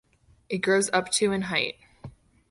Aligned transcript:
It 0.49 0.63
grows 0.63 0.89
up 0.93 1.11
to 1.11 1.31
in 1.31 1.43
height. 1.43 1.75